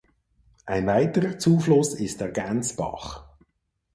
[0.65, 3.23] Ein weiterer Zufluss ist der Gänsbach.